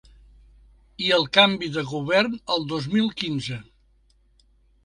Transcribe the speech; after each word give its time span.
I 1.07 1.11
el 1.17 1.25
canvi 1.37 1.69
de 1.75 1.83
govern 1.91 2.39
el 2.57 2.67
dos 2.73 2.89
mil 2.97 3.15
quinze. 3.23 3.63